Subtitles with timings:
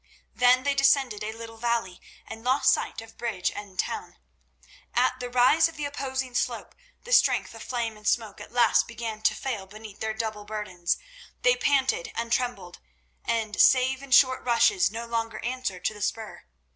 [0.33, 4.17] Then they descended a little valley, and lost sight of bridge and town.
[4.95, 8.87] At the rise of the opposing slope the strength of Flame and Smoke at last
[8.87, 10.97] began to fail beneath their double burdens.
[11.43, 12.79] They panted and trembled;
[13.25, 16.45] and, save in short rushes, no longer answered to the spur.